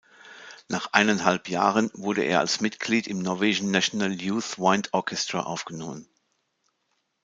Nach 0.67 0.93
eineinhalb 0.93 1.47
Jahren 1.47 1.91
wurde 1.93 2.23
er 2.23 2.39
als 2.39 2.59
Mitglied 2.59 3.05
im 3.05 3.21
„Norwegian 3.21 3.69
National 3.69 4.19
Youth 4.19 4.57
Wind 4.57 4.89
Orchestra“ 4.95 5.41
aufgenommen. 5.41 6.07